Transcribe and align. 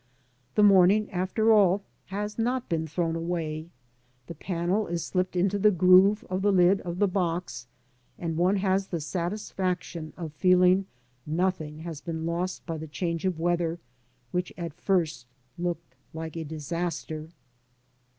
The 0.55 0.63
morning, 0.63 1.11
after 1.11 1.53
all, 1.53 1.83
has 2.05 2.39
not 2.39 2.67
been 2.67 2.87
thrown 2.87 3.15
away. 3.15 3.67
The 4.25 4.33
panel 4.33 4.87
is 4.87 5.05
slipped 5.05 5.35
into 5.35 5.59
the 5.59 5.69
groove 5.69 6.25
of 6.27 6.41
the 6.41 6.51
lid 6.51 6.81
of 6.81 6.97
the 6.97 7.07
box, 7.07 7.67
and 8.17 8.35
one 8.35 8.55
has 8.55 8.87
the 8.87 8.99
satisfaction 8.99 10.13
of 10.17 10.33
feeling 10.33 10.87
nothing 11.27 11.81
has 11.81 12.01
been 12.01 12.25
lost 12.25 12.65
by 12.65 12.79
the 12.79 12.87
change 12.87 13.25
of 13.25 13.39
weather, 13.39 13.77
which 14.31 14.51
at 14.57 14.73
first 14.73 15.27
looked 15.59 15.93
like 16.15 16.35
a 16.35 16.45
disaster. 16.45 17.29